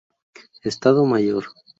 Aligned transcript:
Estado 0.63 1.05
Mayor". 1.05 1.45